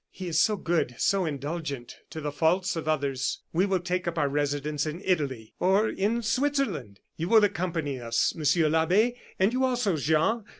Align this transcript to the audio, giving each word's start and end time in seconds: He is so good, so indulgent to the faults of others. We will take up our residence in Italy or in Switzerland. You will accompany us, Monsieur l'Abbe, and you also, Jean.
He 0.09 0.25
is 0.27 0.39
so 0.39 0.55
good, 0.57 0.95
so 0.97 1.25
indulgent 1.25 1.97
to 2.09 2.21
the 2.21 2.31
faults 2.31 2.75
of 2.75 2.87
others. 2.87 3.43
We 3.53 3.67
will 3.67 3.79
take 3.79 4.07
up 4.07 4.17
our 4.17 4.29
residence 4.29 4.87
in 4.87 4.99
Italy 5.05 5.53
or 5.59 5.89
in 5.89 6.23
Switzerland. 6.23 7.01
You 7.17 7.29
will 7.29 7.43
accompany 7.43 7.99
us, 8.01 8.33
Monsieur 8.33 8.67
l'Abbe, 8.67 9.13
and 9.37 9.53
you 9.53 9.63
also, 9.63 9.95
Jean. 9.97 10.43